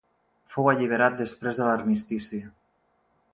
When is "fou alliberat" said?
0.53-1.19